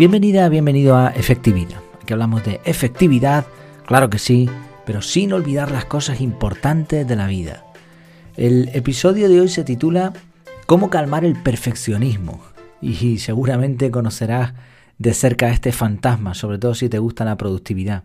[0.00, 1.82] Bienvenida, bienvenido a Efectividad.
[2.00, 3.44] Aquí hablamos de efectividad,
[3.84, 4.48] claro que sí,
[4.86, 7.66] pero sin olvidar las cosas importantes de la vida.
[8.38, 10.14] El episodio de hoy se titula
[10.64, 12.40] ¿Cómo calmar el perfeccionismo?
[12.80, 14.54] Y seguramente conocerás
[14.96, 18.04] de cerca este fantasma, sobre todo si te gusta la productividad.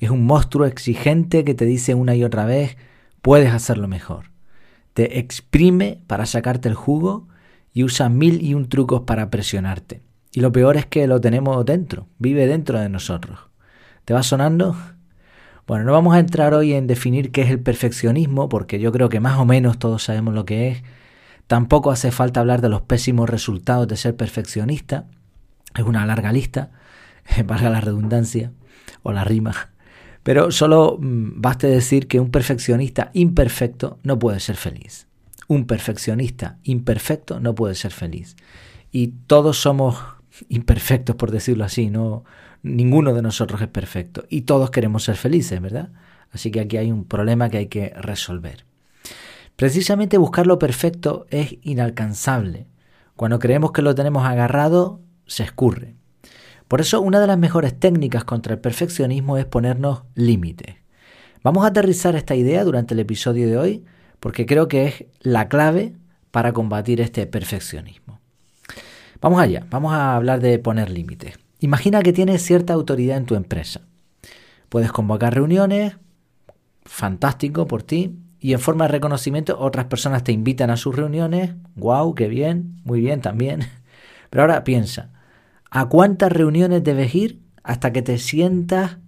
[0.00, 2.78] Es un monstruo exigente que te dice una y otra vez,
[3.20, 4.30] puedes hacerlo mejor.
[4.94, 7.28] Te exprime para sacarte el jugo
[7.74, 10.07] y usa mil y un trucos para presionarte.
[10.32, 13.38] Y lo peor es que lo tenemos dentro, vive dentro de nosotros.
[14.04, 14.76] ¿Te va sonando?
[15.66, 19.08] Bueno, no vamos a entrar hoy en definir qué es el perfeccionismo, porque yo creo
[19.08, 20.82] que más o menos todos sabemos lo que es.
[21.46, 25.06] Tampoco hace falta hablar de los pésimos resultados de ser perfeccionista.
[25.76, 26.70] Es una larga lista,
[27.44, 28.52] valga la redundancia
[29.02, 29.70] o la rima.
[30.22, 35.06] Pero solo mm, baste decir que un perfeccionista imperfecto no puede ser feliz.
[35.48, 38.36] Un perfeccionista imperfecto no puede ser feliz.
[38.90, 39.98] Y todos somos
[40.48, 42.24] imperfectos, por decirlo así, no
[42.62, 45.90] ninguno de nosotros es perfecto y todos queremos ser felices, ¿verdad?
[46.32, 48.64] Así que aquí hay un problema que hay que resolver.
[49.56, 52.66] Precisamente buscar lo perfecto es inalcanzable.
[53.16, 55.94] Cuando creemos que lo tenemos agarrado, se escurre.
[56.68, 60.76] Por eso una de las mejores técnicas contra el perfeccionismo es ponernos límites.
[61.42, 63.84] Vamos a aterrizar esta idea durante el episodio de hoy
[64.20, 65.96] porque creo que es la clave
[66.30, 68.20] para combatir este perfeccionismo.
[69.20, 71.38] Vamos allá, vamos a hablar de poner límites.
[71.58, 73.80] Imagina que tienes cierta autoridad en tu empresa.
[74.68, 75.96] Puedes convocar reuniones,
[76.84, 81.54] fantástico por ti, y en forma de reconocimiento otras personas te invitan a sus reuniones,
[81.74, 83.62] wow, qué bien, muy bien también.
[84.30, 85.10] Pero ahora piensa,
[85.68, 88.98] ¿a cuántas reuniones debes ir hasta que te sientas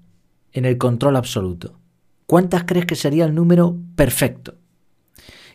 [0.52, 1.78] en el control absoluto?
[2.26, 4.56] ¿Cuántas crees que sería el número perfecto?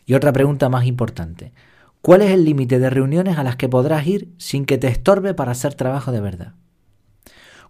[0.06, 1.52] Y otra pregunta más importante,
[2.06, 5.34] ¿Cuál es el límite de reuniones a las que podrás ir sin que te estorbe
[5.34, 6.52] para hacer trabajo de verdad?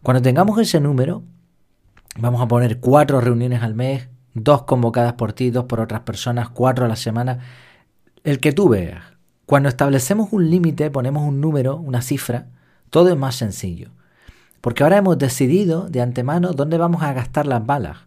[0.02, 1.22] Cuando tengamos ese número,
[2.18, 6.50] vamos a poner cuatro reuniones al mes, dos convocadas por ti, dos por otras personas,
[6.50, 7.38] cuatro a la semana,
[8.24, 9.04] el que tú veas.
[9.46, 12.48] Cuando establecemos un límite, ponemos un número, una cifra,
[12.90, 13.92] todo es más sencillo.
[14.60, 18.00] Porque ahora hemos decidido de antemano dónde vamos a gastar las balas.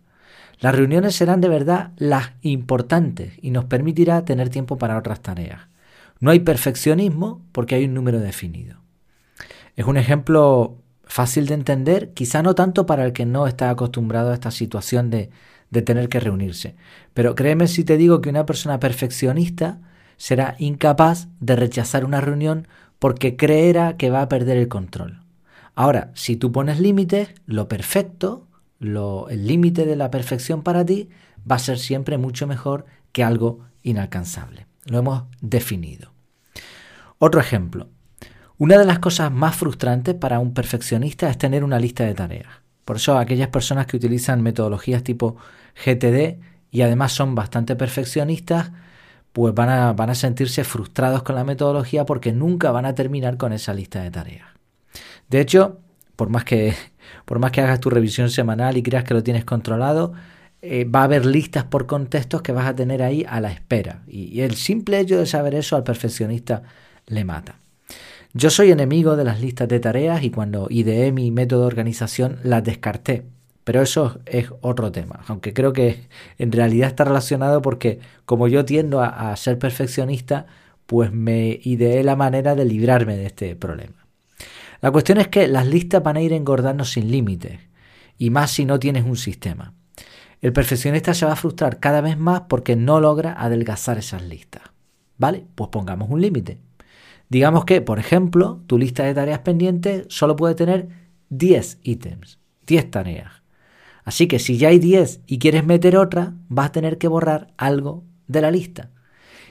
[0.59, 5.62] Las reuniones serán de verdad las importantes y nos permitirá tener tiempo para otras tareas.
[6.19, 8.81] No hay perfeccionismo porque hay un número definido.
[9.75, 14.31] Es un ejemplo fácil de entender, quizá no tanto para el que no está acostumbrado
[14.31, 15.30] a esta situación de,
[15.72, 16.75] de tener que reunirse.
[17.13, 19.80] Pero créeme si te digo que una persona perfeccionista
[20.18, 22.68] será incapaz de rechazar una reunión
[23.00, 25.22] porque creerá que va a perder el control.
[25.74, 28.47] Ahora, si tú pones límites, lo perfecto,
[28.80, 31.09] lo, el límite de la perfección para ti
[31.50, 34.69] va a ser siempre mucho mejor que algo inalcanzable.
[34.89, 36.11] Lo hemos definido.
[37.17, 37.88] Otro ejemplo.
[38.57, 42.50] Una de las cosas más frustrantes para un perfeccionista es tener una lista de tareas.
[42.83, 45.38] Por eso aquellas personas que utilizan metodologías tipo
[45.85, 46.39] GTD
[46.72, 48.72] y además son bastante perfeccionistas,
[49.31, 53.38] pues van a, van a sentirse frustrados con la metodología porque nunca van a terminar
[53.38, 54.47] con esa lista de tareas.
[55.29, 55.79] De hecho,
[56.16, 56.73] por más que,
[57.25, 60.13] por más que hagas tu revisión semanal y creas que lo tienes controlado,
[60.62, 64.03] eh, va a haber listas por contextos que vas a tener ahí a la espera.
[64.08, 66.64] Y, el simple hecho de saber eso al perfeccionista
[67.08, 67.56] le mata.
[68.34, 72.40] Yo soy enemigo de las listas de tareas y cuando ideé mi método de organización
[72.44, 73.24] las descarté.
[73.64, 76.08] Pero eso es otro tema, aunque creo que
[76.40, 80.48] en realidad está relacionado porque como yo tiendo a, a ser perfeccionista,
[80.86, 84.08] pues me ideé la manera de librarme de este problema.
[84.81, 87.59] La cuestión es que las listas van a ir engordando sin límites,
[88.18, 89.74] y más si no tienes un sistema.
[90.41, 94.63] El perfeccionista se va a frustrar cada vez más porque no logra adelgazar esas listas.
[95.17, 95.45] ¿Vale?
[95.55, 96.59] Pues pongamos un límite.
[97.27, 100.88] Digamos que, por ejemplo, tu lista de tareas pendientes solo puede tener
[101.29, 103.31] 10 ítems, 10 tareas.
[104.03, 107.53] Así que si ya hay 10 y quieres meter otra, vas a tener que borrar
[107.57, 108.92] algo de la lista.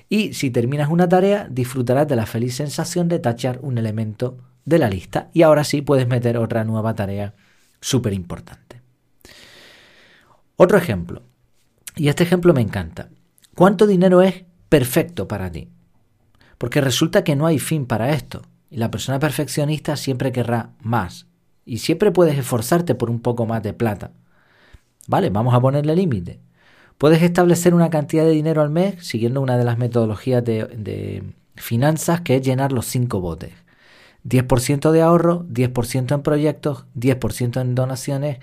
[0.09, 4.79] Y si terminas una tarea, disfrutarás de la feliz sensación de tachar un elemento de
[4.79, 7.35] la lista y ahora sí puedes meter otra nueva tarea
[7.81, 8.78] súper importante.
[10.61, 11.23] Otro ejemplo,
[11.95, 13.11] y este ejemplo me encanta.
[13.55, 15.69] ¿Cuánto dinero es perfecto para ti?
[16.59, 21.29] Porque resulta que no hay fin para esto, y la persona perfeccionista siempre querrá más,
[21.65, 24.11] y siempre puedes esforzarte por un poco más de plata.
[25.07, 26.41] Vale, vamos a ponerle límite.
[26.99, 31.23] Puedes establecer una cantidad de dinero al mes siguiendo una de las metodologías de,
[31.55, 33.53] finanzas que es llenar los cinco botes.
[34.25, 38.39] 10% de ahorro, 10% en proyectos, 10% en donaciones,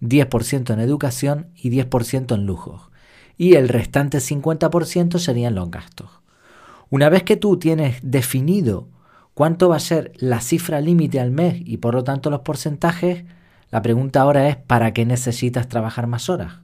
[0.00, 2.82] 10% en educación y 10% en lujos.
[3.36, 6.10] Y el restante 50% serían los gastos.
[6.90, 8.88] Una vez que tú tienes definido
[9.34, 13.24] cuánto va a ser la cifra límite al mes y por lo tanto los porcentajes,
[13.70, 16.54] la pregunta ahora es ¿para qué necesitas trabajar más horas?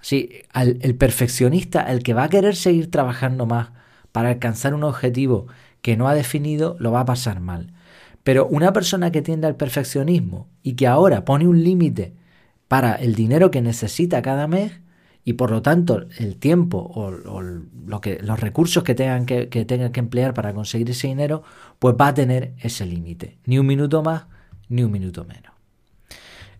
[0.00, 3.68] Así, el perfeccionista, el que va a querer seguir trabajando más
[4.12, 5.46] para alcanzar un objetivo
[5.82, 7.74] que no ha definido, lo va a pasar mal.
[8.22, 12.14] Pero una persona que tiende al perfeccionismo y que ahora pone un límite
[12.70, 14.70] para el dinero que necesita cada mes
[15.24, 19.98] y por lo tanto el tiempo o, los recursos que tengan que, que tengan que
[19.98, 21.42] emplear para conseguir ese dinero,
[21.80, 23.38] pues va a tener ese límite.
[23.44, 24.26] Ni un minuto más,
[24.68, 25.52] ni un minuto menos.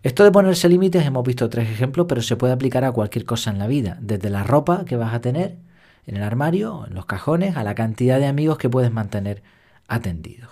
[0.03, 3.49] Esto de ponerse límites hemos visto tres ejemplos, pero se puede aplicar a cualquier cosa
[3.49, 5.59] en la vida, desde la ropa que vas a tener
[6.07, 9.43] en el armario, en los cajones, a la cantidad de amigos que puedes mantener
[9.87, 10.49] atendidos.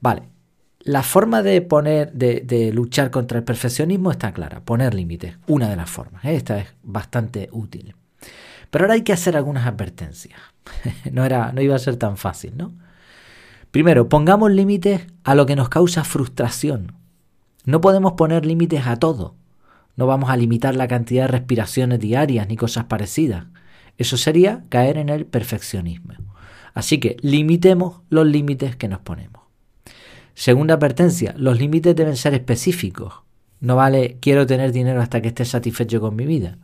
[0.00, 0.22] Vale,
[0.84, 5.76] la forma de poner, de, luchar contra el perfeccionismo está clara, poner límites, una de
[5.76, 6.24] las formas.
[6.24, 7.94] Esta es bastante útil.
[8.70, 10.40] Pero ahora hay que hacer algunas advertencias.
[11.12, 12.72] no, era, no iba a ser tan fácil, ¿no?
[13.70, 16.92] Primero, pongamos límites a lo que nos causa frustración
[17.64, 19.36] no podemos poner límites a todo.
[19.96, 23.46] No vamos a limitar la cantidad de respiraciones diarias ni cosas parecidas.
[23.98, 26.14] Eso sería caer en el perfeccionismo.
[26.74, 29.41] Así que limitemos los límites que nos ponemos.
[30.34, 33.22] Segunda advertencia, los límites deben ser específicos.
[33.60, 36.58] No vale quiero tener dinero hasta que esté satisfecho con mi vida.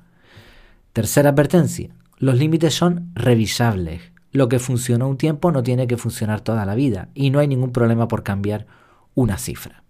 [0.92, 4.02] Tercera advertencia, los límites son revisables.
[4.32, 7.48] Lo que funcionó un tiempo no tiene que funcionar toda la vida y no hay
[7.48, 8.66] ningún problema por cambiar
[9.14, 9.84] una cifra.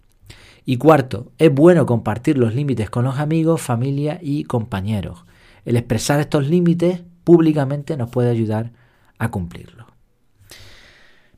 [0.65, 5.25] Y cuarto, es bueno compartir los límites con los amigos, familia y compañeros.
[5.65, 8.73] El expresar estos límites públicamente nos puede ayudar
[9.19, 9.87] a cumplirlos.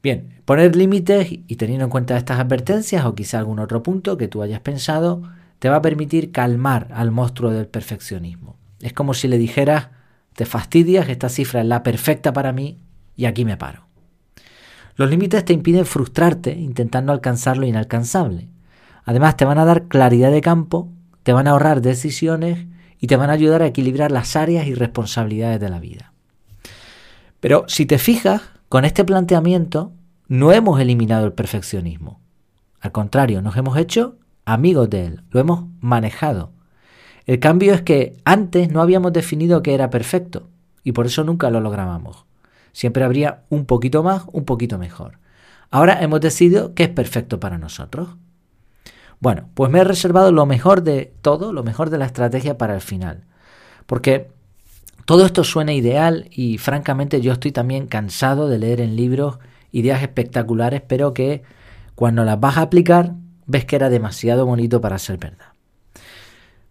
[0.03, 4.29] Bien, poner límites y teniendo en cuenta estas advertencias o quizá algún otro punto que
[4.29, 5.23] tú hayas pensado,
[5.59, 8.57] te va a permitir calmar al monstruo del perfeccionismo.
[8.81, 9.89] Es como si le dijeras,
[10.35, 12.79] te fastidias, esta cifra es la perfecta para mí
[13.15, 13.87] y aquí me paro.
[14.97, 18.49] Los límites te impiden frustrarte intentando alcanzar lo inalcanzable.
[19.05, 20.91] Además, te van a dar claridad de campo,
[21.23, 22.67] te van a ahorrar decisiones
[22.99, 26.13] y te van a ayudar a equilibrar las áreas y responsabilidades de la vida.
[27.41, 29.93] Pero si te fijas, con este planteamiento
[30.29, 32.21] no hemos eliminado el perfeccionismo.
[32.81, 36.53] Al contrario, nos hemos hecho amigos de él, lo hemos manejado.
[37.27, 40.51] El cambio es que antes no habíamos definido que era perfecto
[40.85, 42.27] y por eso nunca lo lográbamos.
[42.73, 45.19] Siempre habría un poquito más, un poquito mejor.
[45.73, 48.11] Ahora hemos decidido que es perfecto para nosotros.
[49.19, 52.77] Bueno, pues me he reservado lo mejor de todo, lo mejor de la estrategia para
[52.77, 53.25] el final.
[53.87, 54.31] Porque
[55.11, 59.41] todo esto suena ideal y francamente yo estoy también cansado de leer en libros
[59.73, 61.43] ideas espectaculares, pero que
[61.97, 63.15] cuando las vas a aplicar
[63.45, 65.49] ves que era demasiado bonito para ser verdad.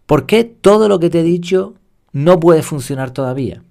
[0.06, 1.74] ¿Por qué todo lo que te he dicho
[2.13, 3.62] no puede funcionar todavía?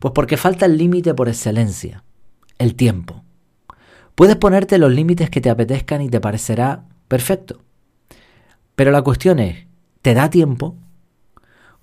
[0.00, 2.02] Pues porque falta el límite por excelencia,
[2.58, 3.22] el tiempo.
[4.16, 7.60] Puedes ponerte los límites que te apetezcan y te parecerá perfecto.
[8.74, 9.68] Pero la cuestión es,
[10.02, 10.74] ¿te da tiempo?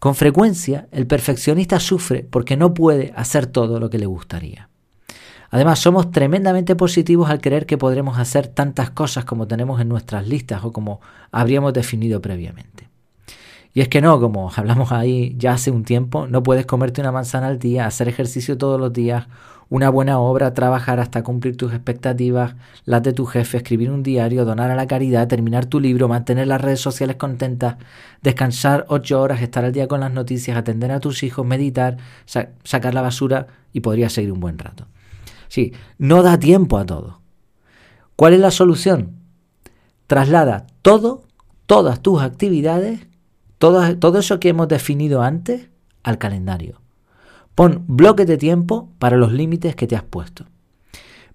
[0.05, 4.69] Con frecuencia, el perfeccionista sufre porque no puede hacer todo lo que le gustaría.
[5.49, 10.27] Además, somos tremendamente positivos al creer que podremos hacer tantas cosas como tenemos en nuestras
[10.27, 12.87] listas o como habríamos definido previamente.
[13.75, 17.11] Y es que no, como hablamos ahí ya hace un tiempo, no puedes comerte una
[17.11, 19.27] manzana al día, hacer ejercicio todos los días
[19.69, 24.45] una buena obra, trabajar hasta cumplir tus expectativas, las de tu jefe, escribir un diario,
[24.45, 27.77] donar a la caridad, terminar tu libro, mantener las redes sociales contentas,
[28.21, 31.97] descansar ocho horas, estar al día con las noticias, atender a tus hijos, meditar,
[32.63, 34.87] sacar la basura y podría seguir un buen rato.
[35.47, 37.21] Sí, no da tiempo a todo.
[38.15, 39.15] ¿Cuál es la solución?
[40.07, 41.23] Traslada todo,
[41.65, 43.07] todas tus actividades,
[43.57, 45.69] todo, todo eso que hemos definido antes,
[46.03, 46.81] al calendario.
[47.55, 50.45] Pon bloques de tiempo para los límites que te has puesto.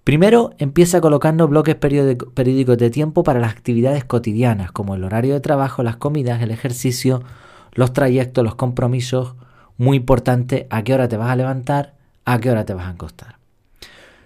[0.03, 5.41] Primero, empieza colocando bloques periódicos de tiempo para las actividades cotidianas, como el horario de
[5.41, 7.23] trabajo, las comidas, el ejercicio,
[7.73, 9.35] los trayectos, los compromisos.
[9.77, 12.91] Muy importante, a qué hora te vas a levantar, a qué hora te vas a
[12.91, 13.37] acostar.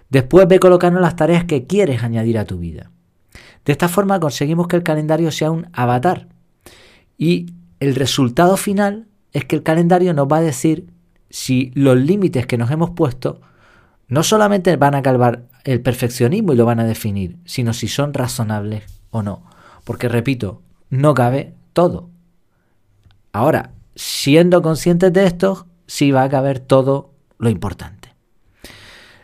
[0.08, 2.90] Después ve colocando las tareas que quieres añadir a tu vida.
[3.64, 6.28] De esta forma conseguimos que el calendario sea un avatar.
[7.18, 10.86] Y el resultado final es que el calendario nos va a decir
[11.30, 13.40] si los límites que nos hemos puesto
[14.08, 18.14] no solamente van a calvar el perfeccionismo y lo van a definir, sino si son
[18.14, 19.44] razonables o no.
[19.84, 22.08] Porque, repito, no cabe todo.
[23.32, 28.14] Ahora, siendo conscientes de esto, sí va a caber todo lo importante.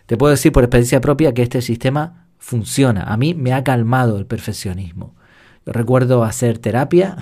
[0.06, 3.04] Te puedo decir por experiencia propia que este sistema funciona.
[3.04, 5.14] A mí me ha calmado el perfeccionismo.
[5.66, 7.16] Recuerdo hacer terapia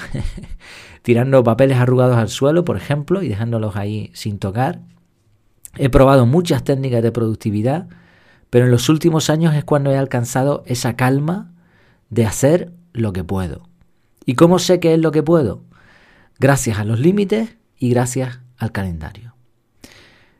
[1.03, 4.81] tirando papeles arrugados al suelo, por ejemplo, y dejándolos ahí sin tocar.
[5.77, 7.89] He probado muchas técnicas de productividad,
[8.49, 11.53] pero en los últimos años es cuando he alcanzado esa calma
[12.09, 13.69] de hacer lo que puedo.
[14.27, 15.63] ¿Y cómo sé qué es lo que puedo?
[16.39, 19.35] Gracias a los límites y gracias al calendario.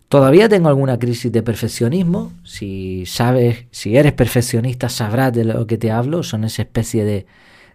[0.09, 2.33] Todavía tengo alguna crisis de perfeccionismo.
[2.43, 6.25] Si sabes, si eres perfeccionista, sabrás de lo que te hablo.
[6.25, 7.27] Son esa especie de,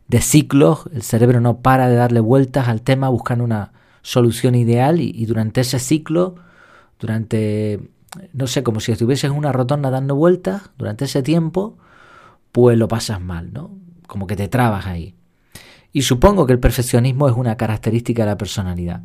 [0.08, 0.86] de ciclos.
[0.94, 3.72] El cerebro no para de darle vueltas al tema buscando una
[4.02, 6.36] solución ideal y, durante ese ciclo,
[7.00, 7.90] durante,
[8.34, 11.78] no sé, como si estuvieses en una rotonda dando vueltas, durante ese tiempo,
[12.52, 13.72] pues lo pasas mal, ¿no?
[14.08, 15.16] Como que te trabas ahí.
[15.92, 19.02] Y supongo que el perfeccionismo es una característica de la personalidad.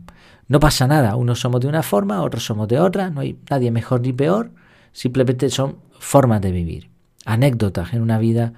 [0.48, 3.70] No pasa nada, unos somos de una forma, otros somos de otra, no hay nadie
[3.70, 4.50] mejor ni peor,
[4.92, 6.90] simplemente son formas de vivir,
[7.24, 8.52] anécdotas en una vida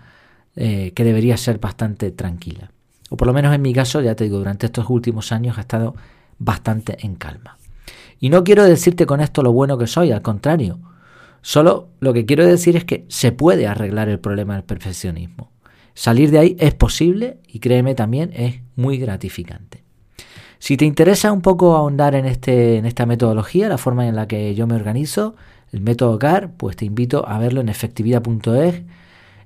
[0.56, 2.70] eh, que debería ser bastante tranquila.
[3.10, 5.62] O por lo menos en mi caso, ya te digo, durante estos últimos años ha
[5.62, 5.94] estado
[6.38, 7.58] bastante en calma.
[8.18, 10.78] Y no quiero decirte con esto lo bueno que soy, al contrario.
[11.40, 15.50] Solo lo que quiero decir es que se puede arreglar el problema del perfeccionismo.
[15.94, 19.82] Salir de ahí es posible y créeme también es muy gratificante.
[20.58, 24.28] Si te interesa un poco ahondar en, este, en esta metodología, la forma en la
[24.28, 25.34] que yo me organizo,
[25.72, 28.82] el método CAR, pues te invito a verlo en efectividad.es.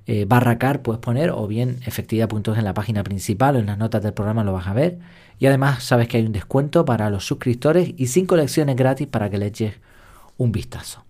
[0.09, 3.77] Eh, barra CAR puedes poner o bien efectividad.es en la página principal o en las
[3.77, 4.99] notas del programa lo vas a ver.
[5.37, 9.29] Y además sabes que hay un descuento para los suscriptores y cinco lecciones gratis para
[9.29, 9.75] que le eches
[10.37, 11.03] un vistazo.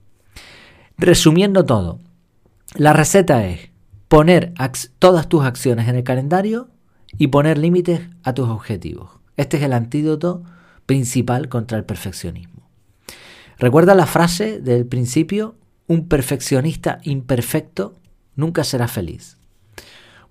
[0.98, 2.00] Resumiendo todo,
[2.76, 3.70] la receta es
[4.08, 4.54] poner
[4.98, 6.70] todas tus acciones en el calendario
[7.20, 9.12] y poner límites a tus objetivos.
[9.38, 10.44] Este es el antídoto
[10.88, 12.68] principal contra el perfeccionismo.
[13.60, 17.96] Recuerda la frase del principio, un perfeccionista imperfecto
[18.38, 19.38] nunca será feliz.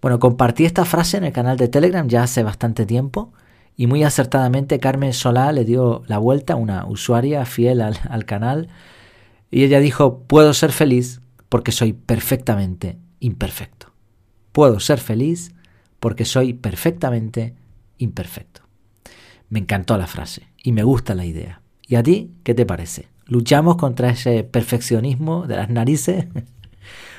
[0.01, 3.35] Bueno, compartí esta frase en el canal de Telegram ya hace bastante tiempo
[3.77, 8.69] y muy acertadamente Carmen Solá le dio la vuelta, una usuaria fiel al, al canal,
[9.51, 13.93] y ella dijo, puedo ser feliz porque soy perfectamente imperfecto.
[14.53, 15.55] Puedo ser feliz
[16.01, 17.55] porque soy perfectamente
[17.99, 18.63] imperfecto.
[19.49, 21.63] Me encantó la frase y me gusta la idea.
[21.87, 23.09] ¿Y a ti qué te parece?
[23.27, 26.27] ¿Luchamos contra ese perfeccionismo de las narices?